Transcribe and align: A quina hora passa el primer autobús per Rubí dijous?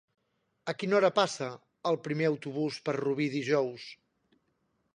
A 0.71 0.73
quina 0.83 0.95
hora 0.99 1.11
passa 1.19 1.49
el 1.91 1.99
primer 2.07 2.27
autobús 2.31 2.81
per 2.89 2.97
Rubí 3.01 3.29
dijous? 3.35 3.87